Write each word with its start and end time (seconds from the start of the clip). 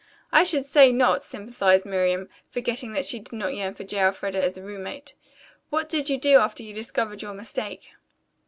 "I 0.31 0.43
should 0.43 0.65
say 0.65 0.91
not," 0.91 1.21
sympathized 1.21 1.85
Miriam, 1.85 2.27
forgetting 2.49 2.93
that 2.93 3.05
she 3.05 3.19
did 3.19 3.33
not 3.33 3.53
yearn 3.53 3.75
for 3.75 3.83
J. 3.83 3.99
Elfreda 3.99 4.43
as 4.43 4.57
a 4.57 4.63
roommate. 4.63 5.13
"What 5.69 5.87
did 5.89 6.09
you 6.09 6.17
do 6.19 6.39
after 6.39 6.63
you 6.63 6.73
discovered 6.73 7.21
your 7.21 7.35
mistake?" 7.35 7.91